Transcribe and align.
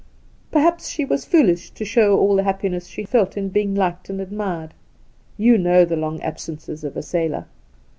Perhaps 0.49 0.89
she 0.89 1.05
was 1.05 1.25
foolish 1.25 1.69
to 1.69 1.85
show 1.85 2.17
all 2.17 2.35
the 2.35 2.41
happiness 2.41 2.87
she 2.87 3.03
felt 3.03 3.37
in 3.37 3.49
being 3.49 3.75
liked 3.75 4.09
and 4.09 4.19
admired. 4.19 4.73
You 5.37 5.59
know 5.59 5.85
the 5.85 5.95
long 5.95 6.19
absences 6.21 6.83
of 6.83 6.97
a 6.97 7.03
sailor. 7.03 7.45